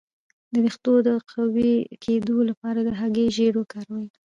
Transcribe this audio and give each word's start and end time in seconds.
د 0.53 0.55
ویښتو 0.63 0.93
د 1.07 1.09
قوي 1.31 1.73
کیدو 2.03 2.37
لپاره 2.49 2.79
د 2.83 2.89
هګۍ 2.99 3.27
ژیړ 3.35 3.53
وکاروئ 3.57 4.07